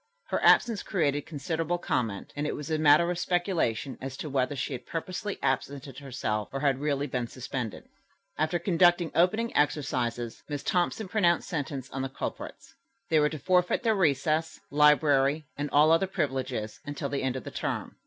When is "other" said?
15.91-16.07